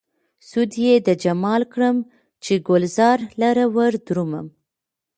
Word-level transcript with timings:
سود 0.49 0.71
يې 0.83 0.93
د 1.07 1.09
جمال 1.23 1.61
کړم، 1.73 1.97
چې 2.43 2.53
ګلزار 2.67 3.17
لره 3.41 3.65
ودرومم 3.75 4.47